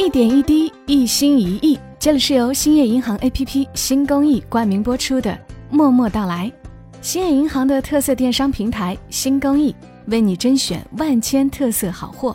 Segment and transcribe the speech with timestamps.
[0.00, 1.78] 一点一滴，一心一意。
[1.98, 5.30] 这里是由兴业银行 APP 新公益冠名播出的
[5.68, 6.50] 《默默到来》，
[7.02, 9.76] 兴业银行的特色电商平台新公益
[10.06, 12.34] 为你甄选万千特色好货。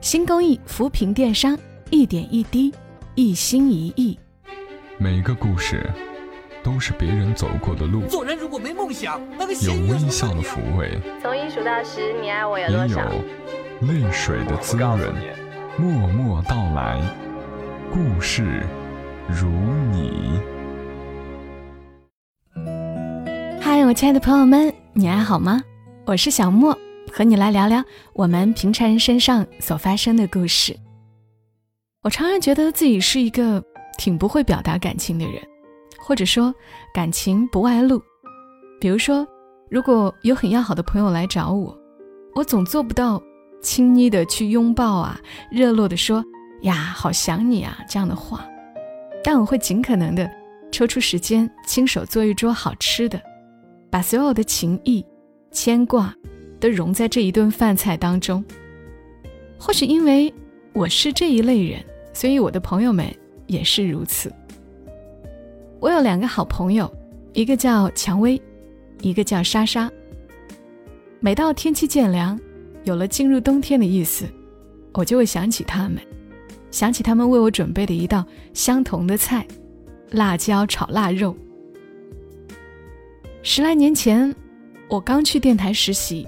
[0.00, 1.56] 新公益扶贫电商，
[1.88, 2.74] 一点一滴，
[3.14, 4.18] 一心一意。
[4.98, 5.88] 每个故事
[6.64, 13.04] 都是别人走过的路，做人如果没梦想，那个有微笑的抚慰，从一数到十，你爱我有也多少？
[13.04, 15.14] 有泪水的滋润。
[15.76, 17.02] 默默到来，
[17.92, 18.64] 故事
[19.28, 19.48] 如
[19.90, 20.38] 你。
[23.60, 25.60] 嗨，我亲爱的朋友们，你还好吗？
[26.04, 26.78] 我是小莫，
[27.12, 27.82] 和你来聊聊
[28.12, 30.78] 我们平常人身上所发生的故事。
[32.02, 33.60] 我常常觉得自己是一个
[33.98, 35.42] 挺不会表达感情的人，
[35.98, 36.54] 或者说
[36.94, 38.00] 感情不外露。
[38.80, 39.26] 比如说，
[39.68, 41.76] 如果有很要好的朋友来找我，
[42.36, 43.20] 我总做不到
[43.64, 45.18] 亲昵的去拥抱啊，
[45.50, 46.22] 热络的说
[46.62, 48.46] “呀，好想你啊”这样的话，
[49.24, 50.30] 但我会尽可能的
[50.70, 53.20] 抽出时间，亲手做一桌好吃的，
[53.90, 55.04] 把所有的情谊、
[55.50, 56.14] 牵挂
[56.60, 58.44] 都融在这一顿饭菜当中。
[59.58, 60.32] 或许因为
[60.74, 63.06] 我是这一类人，所以我的朋友们
[63.46, 64.30] 也是如此。
[65.80, 66.92] 我有两个好朋友，
[67.32, 68.40] 一个叫蔷薇，
[69.00, 69.90] 一个叫莎莎。
[71.20, 72.38] 每到天气渐凉，
[72.84, 74.26] 有了进入冬天的意思，
[74.92, 75.98] 我就会想起他们，
[76.70, 79.46] 想起他们为我准备的一道相同的菜——
[80.12, 81.34] 辣椒炒腊肉。
[83.42, 84.34] 十来年前，
[84.88, 86.26] 我刚去电台实习，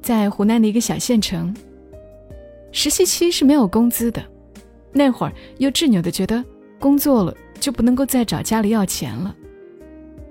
[0.00, 1.54] 在湖南的一个小县城。
[2.72, 4.24] 实习期是没有工资的，
[4.92, 6.44] 那会儿又执拗的觉得
[6.78, 9.34] 工作了就不能够再找家里要钱了，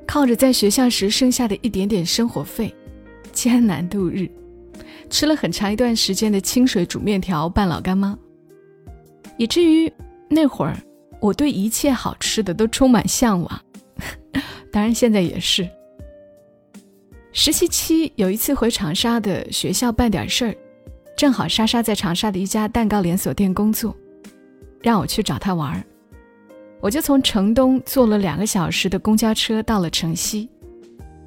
[0.07, 2.73] 靠着在学校时剩下的一点点生活费，
[3.33, 4.29] 艰难度日，
[5.09, 8.17] 吃了很长一段时间的清水煮面条拌老干妈，
[9.37, 9.91] 以至于
[10.27, 10.77] 那会儿
[11.19, 13.61] 我对一切好吃的都充满向往，
[14.71, 15.67] 当然现在也是。
[17.31, 20.55] 实习期有一次回长沙的学校办点事儿。
[21.15, 23.95] 正好莎莎在长沙的一家蛋糕连锁店工作，
[24.81, 25.83] 让我去找她玩儿。
[26.79, 30.49] 我就从城东坐了两个小时的公交车到了城西，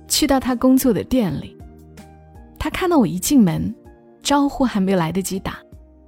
[0.09, 1.55] 去到她工作的店里。
[2.62, 3.75] 他看到我一进门，
[4.23, 5.59] 招呼还没来得及打，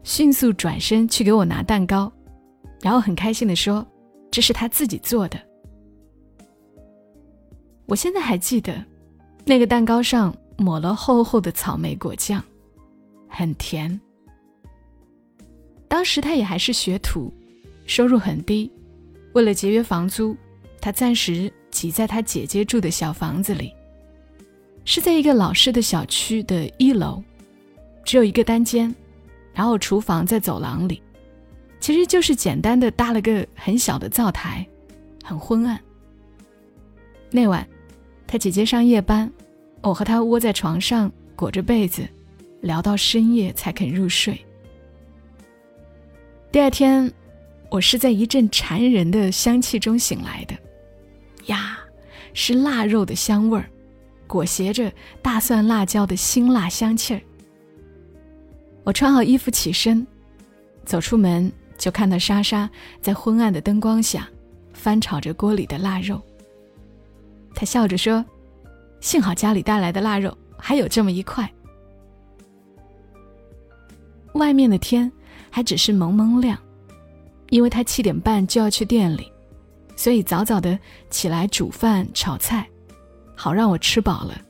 [0.05, 2.13] 迅速转身去给我拿蛋糕，
[2.81, 3.85] 然后很开心地说
[4.31, 5.37] ：“这是他自己做的。”
[7.87, 8.73] 我现在还记得，
[9.45, 12.41] 那个蛋糕上抹了厚厚的草莓果酱。
[13.29, 14.01] 很甜。
[15.89, 17.35] 当时他也还是学徒，
[17.85, 18.71] 收入很低，
[19.33, 20.37] 为了节约房租，
[20.81, 23.75] 他暂时挤在他姐姐住的小房子里，
[24.85, 27.23] 是在一个老式的小区的一楼，
[28.05, 28.95] 只有一个单间，
[29.53, 31.03] 然后厨房在走廊里，
[31.81, 34.67] 其实就是简单的搭了个很小的灶台，
[35.23, 35.81] 很昏暗。
[37.31, 37.67] 那晚，
[38.27, 39.31] 他姐姐上夜班，
[39.81, 42.07] 我和他窝在床上裹着被子。
[42.65, 44.43] 聊到深夜才肯入睡。
[46.51, 47.13] 第二天，
[47.71, 50.57] 我是在一阵馋人的香气中醒来的，
[51.45, 51.79] 呀，
[52.33, 53.69] 是腊肉的香味儿，
[54.35, 57.21] 裹挟着大蒜辣椒的辛辣香气儿。
[58.83, 60.05] 我穿好衣服起身，
[60.85, 62.69] 走出门就看到莎莎
[63.01, 64.29] 在昏暗的灯光下
[64.73, 66.21] 翻炒着锅里的腊肉。
[67.55, 68.25] 她笑着说
[69.01, 71.49] ：“幸好家里带来的腊肉还有这么一块。”
[74.35, 75.09] 外面的天
[75.49, 76.59] 还只是蒙蒙亮，
[77.51, 79.31] 因为他七点半就要去店里，
[79.95, 80.77] 所以早早的
[81.09, 82.69] 起来煮饭炒菜，
[83.35, 84.41] 好让我吃饱了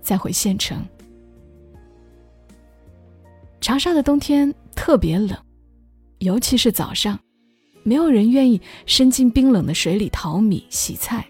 [0.00, 0.84] 再回县城。
[3.60, 5.36] 长沙的冬天特别冷，
[6.18, 7.18] 尤其是早上，
[7.82, 11.26] 没有人愿意伸进冰冷的水里淘米洗菜，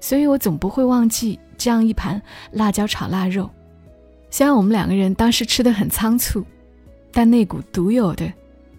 [0.00, 2.20] 所以我总不会忘记这样一盘
[2.52, 3.48] 辣椒炒腊肉。
[4.28, 6.44] 虽然我们两个人当时吃的很仓促，
[7.10, 8.30] 但那股独有的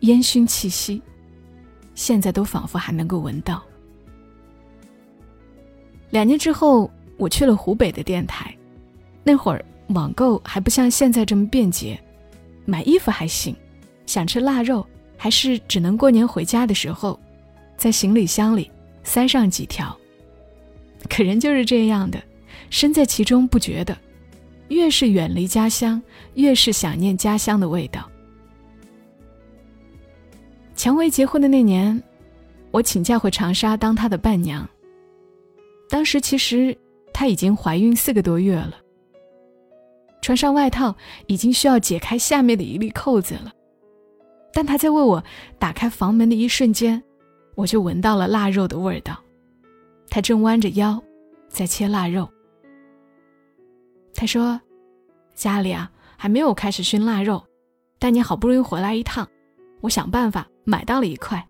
[0.01, 1.01] 烟熏气息，
[1.96, 3.63] 现在都仿佛还能够闻到。
[6.09, 8.55] 两年之后，我去了湖北的电台，
[9.23, 11.99] 那会儿网购还不像现在这么便捷，
[12.65, 13.55] 买衣服还行，
[14.05, 14.85] 想吃腊肉
[15.17, 17.19] 还是只能过年回家的时候，
[17.75, 18.71] 在行李箱里
[19.03, 19.95] 塞上几条。
[21.09, 22.21] 可人就是这样的，
[22.69, 23.97] 身在其中不觉得。
[24.69, 26.01] 越是远离家乡，
[26.33, 28.09] 越是想念家乡的味道。
[30.75, 32.03] 蔷薇结婚的那年，
[32.71, 34.67] 我请假回长沙当她的伴娘。
[35.89, 36.78] 当时其实
[37.13, 38.75] 她已经怀孕四个多月了，
[40.22, 40.95] 穿上外套
[41.28, 43.51] 已经需要解开下面的一粒扣子了，
[44.51, 45.23] 但她在为我
[45.57, 47.01] 打开房门的一瞬间，
[47.55, 49.17] 我就闻到了腊肉的味道。
[50.09, 51.03] 他正弯着腰
[51.49, 52.29] 在切腊肉。
[54.13, 54.59] 他说
[55.35, 57.45] ：“家里啊还没有开始熏腊肉，
[57.99, 59.28] 但你好不容易回来一趟，
[59.81, 61.45] 我想办法买到了一块，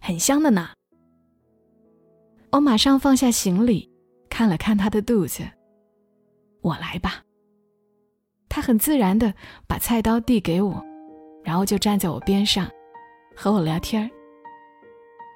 [0.00, 0.70] 很香的呢。”
[2.50, 3.90] 我马上放下行李，
[4.30, 5.42] 看了看他的肚子。
[6.62, 7.22] 我来吧。
[8.48, 9.32] 他很自然的
[9.66, 10.82] 把菜刀递给我，
[11.44, 12.66] 然后就站在我边上，
[13.36, 14.10] 和我聊天儿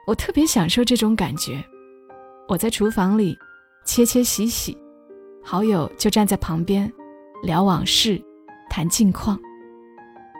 [0.06, 1.62] 我特别享受这种感觉。
[2.49, 3.37] 我在厨房里
[3.85, 4.76] 切切洗洗，
[5.44, 6.91] 好友就站在旁边
[7.43, 8.20] 聊往事、
[8.70, 9.38] 谈近况，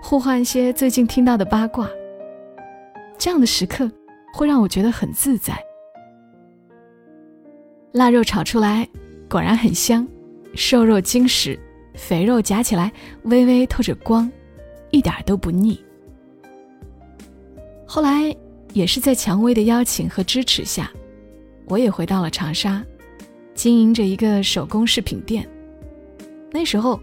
[0.03, 1.89] 互换一些最近听到的八卦。
[3.19, 3.89] 这样的时刻
[4.33, 5.55] 会让我觉得很自在。
[7.93, 8.89] 腊肉炒出来
[9.29, 10.06] 果然很香，
[10.55, 11.59] 瘦肉精实，
[11.94, 12.91] 肥肉夹起来
[13.25, 14.31] 微微透着光，
[14.91, 15.79] 一点都不腻。
[17.87, 18.35] 后来
[18.73, 20.91] 也是在蔷薇的邀请和支持下，
[21.67, 22.83] 我也回到了长沙，
[23.55, 25.47] 经营着一个手工饰品店。
[26.50, 26.99] 那时候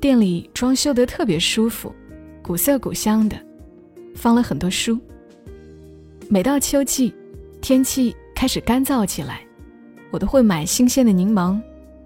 [0.00, 1.94] 店里装修得特别舒服，
[2.42, 3.38] 古色古香的，
[4.14, 4.98] 放了很多书。
[6.28, 7.14] 每到秋季，
[7.62, 9.43] 天气开始干燥起来。
[10.10, 11.60] 我都会买新鲜的柠檬，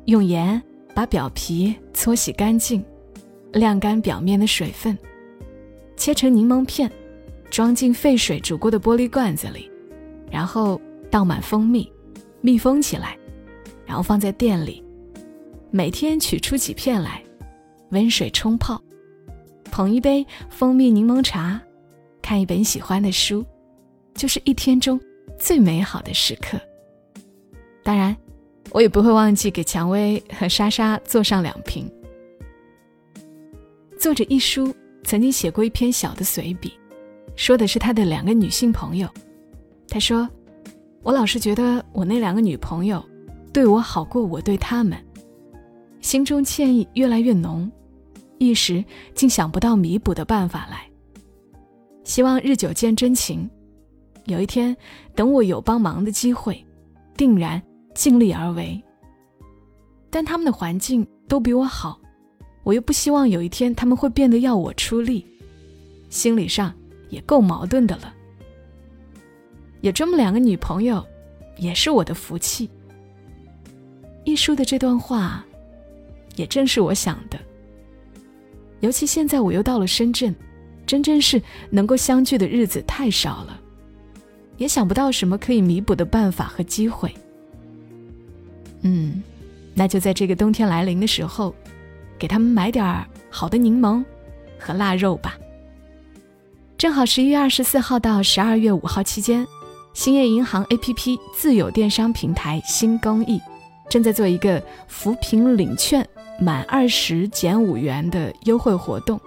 [0.06, 0.61] 用盐
[0.95, 2.85] 把表皮搓洗干净，
[3.53, 4.97] 晾干表面的水分，
[5.97, 6.91] 切成柠檬片，
[7.50, 9.71] 装进沸水煮过的玻璃罐子里，
[10.31, 10.81] 然后
[11.11, 11.91] 倒满蜂蜜，
[12.41, 13.17] 密封起来，
[13.85, 14.83] 然后放在店里，
[15.71, 17.23] 每天取出几片来，
[17.91, 18.83] 温水冲泡，
[19.71, 21.61] 捧一杯蜂蜜柠檬茶，
[22.23, 23.45] 看一本喜欢的书，
[24.15, 24.99] 就是一天中
[25.39, 26.59] 最美好的时刻。
[27.88, 28.14] 当然，
[28.70, 31.90] 我也不会忘记给蔷薇和莎莎做上两瓶。
[33.99, 34.75] 作者一书
[35.05, 36.70] 曾经写过一篇小的随笔，
[37.35, 39.08] 说的是他的两个女性朋友。
[39.88, 40.29] 他说
[41.02, 43.02] ：“我老是觉得我那两个女朋友
[43.55, 45.02] 对我好过我对他们，
[46.02, 47.73] 心中歉意越来越浓，
[48.37, 50.87] 一时竟想不到弥补的办法来。
[52.05, 53.49] 希望日久见真情，
[54.26, 54.76] 有一天
[55.14, 56.62] 等我有帮忙的机会，
[57.17, 57.58] 定然。”
[57.99, 58.81] 尽力而为，
[60.09, 61.99] 但他们的环境都比我好，
[62.62, 65.27] 我又不希望有一天他们会变得要我出力，
[66.09, 66.73] 心理上
[67.09, 68.15] 也够矛盾的了。
[69.81, 71.05] 有这么两个女朋友，
[71.56, 72.71] 也是我的福气。
[74.23, 75.45] 一书的这段话，
[76.37, 77.37] 也正是我想的。
[78.79, 80.33] 尤其现在我又到了深圳，
[80.87, 83.61] 真正是能够相聚的日子太少了，
[84.56, 87.12] 也想不到什么可以弥补的办法和机会。
[88.82, 89.22] 嗯，
[89.75, 91.54] 那就在这个冬天来临的时候，
[92.19, 94.04] 给他们买点儿好的柠檬
[94.58, 95.36] 和腊肉吧。
[96.76, 99.46] 正好十一月二十四号到十二月五号期间，
[99.94, 103.40] 兴业银行 APP 自有电商平台新公益
[103.90, 106.08] 正在做一个扶贫领券
[106.40, 109.20] 满二十减五元的优惠活动。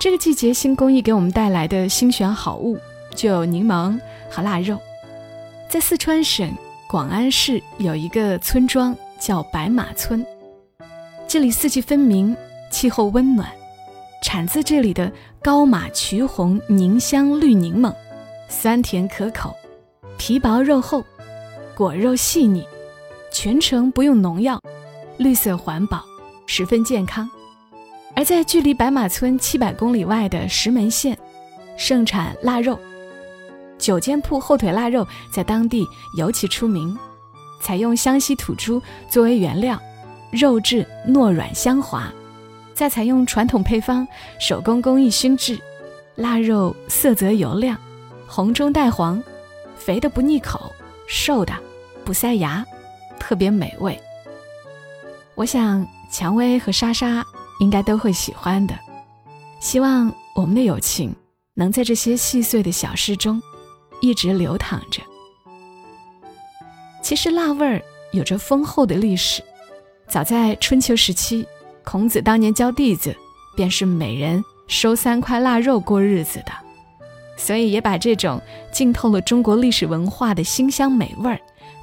[0.00, 2.76] 这个季节，新公益给我们带来的新选好物
[3.14, 3.96] 就有柠檬
[4.28, 4.76] 和腊肉，
[5.70, 6.52] 在四川省。
[6.92, 10.22] 广安市有一个村庄叫白马村，
[11.26, 12.36] 这里四季分明，
[12.70, 13.48] 气候温暖，
[14.22, 15.10] 产自这里的
[15.42, 17.90] 高马曲红宁香绿柠檬，
[18.46, 19.56] 酸甜可口，
[20.18, 21.02] 皮薄肉厚，
[21.74, 22.62] 果肉细腻，
[23.32, 24.60] 全程不用农药，
[25.16, 26.04] 绿色环保，
[26.44, 27.26] 十分健康。
[28.14, 31.16] 而在距离白马村七百公里外的石门县，
[31.74, 32.78] 盛产腊肉。
[33.82, 35.84] 九间铺后腿腊肉在当地
[36.16, 36.96] 尤其出名，
[37.60, 39.76] 采用湘西土猪作为原料，
[40.30, 42.08] 肉质糯软香滑，
[42.74, 44.06] 再采用传统配方
[44.38, 45.60] 手工工艺熏制，
[46.14, 47.76] 腊肉色泽油亮，
[48.28, 49.20] 红中带黄，
[49.74, 50.72] 肥的不腻口，
[51.08, 51.52] 瘦的
[52.04, 52.64] 不塞牙，
[53.18, 54.00] 特别美味。
[55.34, 57.26] 我想蔷薇和莎莎
[57.58, 58.78] 应该都会喜欢的，
[59.58, 61.12] 希望我们的友情
[61.54, 63.42] 能在这些细碎的小事中。
[64.02, 65.00] 一直流淌着。
[67.00, 67.80] 其实辣味儿
[68.12, 69.42] 有着丰厚的历史，
[70.06, 71.46] 早在春秋时期，
[71.84, 73.16] 孔子当年教弟子，
[73.56, 76.52] 便是每人收三块腊肉过日子的，
[77.36, 78.40] 所以也把这种
[78.70, 81.40] 浸透了中国历史文化的馨香美味儿，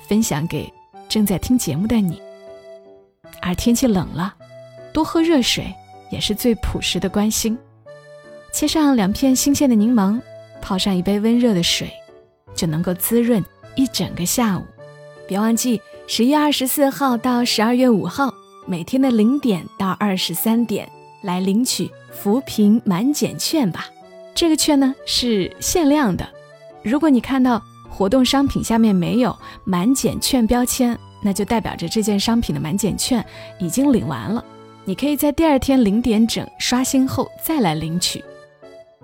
[0.08, 0.72] 分享给
[1.08, 2.22] 正在听节目的你。
[3.42, 4.36] 而天气冷了，
[4.94, 5.74] 多喝热水
[6.12, 7.58] 也是最朴实的关心。
[8.52, 10.20] 切上两片新鲜的柠檬，
[10.62, 11.92] 泡上一杯温热的水。
[12.60, 13.42] 就能够滋润
[13.76, 14.66] 一整个下午，
[15.26, 18.34] 别忘记十一月二十四号到十二月五号，
[18.68, 20.90] 每天的零点到二十三点
[21.22, 23.86] 来领取扶贫满减券吧。
[24.36, 26.28] 这个券呢是限量的，
[26.84, 33.26] 如果你看到活动商品下面没有满减券标签，那就代表着这件商品的满减券
[33.58, 34.44] 已经领完了。
[34.84, 38.22] 你可以在第二天零点整刷新后再来领取。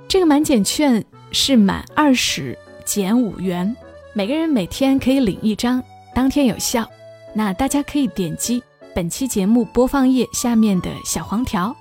[0.09, 3.75] 这个满减券是满二十减五元，
[4.13, 6.87] 每个人每天可以领一张，当天有效。
[7.33, 8.63] 那大家可以点击
[8.93, 11.75] 本期节目播放页下面的小黄条，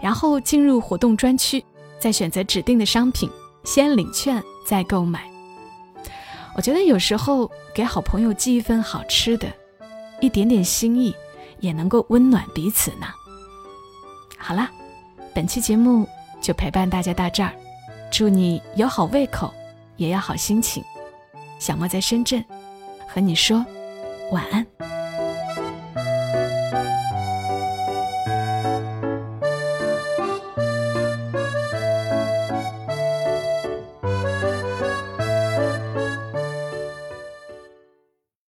[0.00, 1.64] 然后进入活动专区，
[1.98, 3.30] 再选择指定的商品，
[3.64, 5.22] 先领券再购买。
[6.56, 9.48] 我觉得有时候给好朋友寄一份好吃的，
[10.20, 11.14] 一点点心意，
[11.60, 13.06] 也能够温暖彼此呢。
[14.36, 14.70] 好啦，
[15.32, 16.06] 本期节目
[16.42, 17.52] 就陪伴大家到这儿，
[18.10, 19.54] 祝你有好胃口，
[20.00, 20.82] 也要好心情。
[21.58, 22.42] 小莫在深圳，
[23.06, 23.64] 和你说
[24.32, 24.66] 晚安。